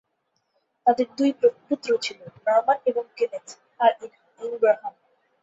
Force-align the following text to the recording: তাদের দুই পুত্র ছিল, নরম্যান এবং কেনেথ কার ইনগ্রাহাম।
তাদের 0.85 1.07
দুই 1.17 1.31
পুত্র 1.61 1.89
ছিল, 1.97 2.19
নরম্যান 2.37 2.79
এবং 2.89 3.03
কেনেথ 3.17 3.47
কার 3.71 3.91
ইনগ্রাহাম। 4.39 4.93